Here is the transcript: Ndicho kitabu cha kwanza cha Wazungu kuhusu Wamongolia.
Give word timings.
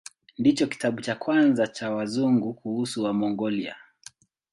Ndicho 0.37 0.67
kitabu 0.67 1.01
cha 1.01 1.15
kwanza 1.15 1.67
cha 1.67 1.91
Wazungu 1.91 2.53
kuhusu 2.53 3.03
Wamongolia. 3.03 3.75